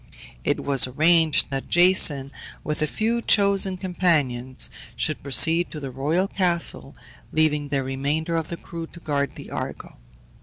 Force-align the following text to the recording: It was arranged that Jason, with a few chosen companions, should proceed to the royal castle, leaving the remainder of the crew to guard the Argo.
It 0.43 0.61
was 0.63 0.87
arranged 0.87 1.51
that 1.51 1.69
Jason, 1.69 2.31
with 2.63 2.81
a 2.81 2.87
few 2.87 3.21
chosen 3.21 3.77
companions, 3.77 4.71
should 4.95 5.21
proceed 5.21 5.69
to 5.69 5.79
the 5.79 5.91
royal 5.91 6.27
castle, 6.27 6.95
leaving 7.31 7.67
the 7.67 7.83
remainder 7.83 8.35
of 8.35 8.47
the 8.47 8.57
crew 8.57 8.87
to 8.87 8.99
guard 8.99 9.35
the 9.35 9.51
Argo. 9.51 9.97